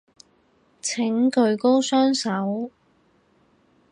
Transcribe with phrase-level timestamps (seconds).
[0.81, 2.71] 請舉高雙手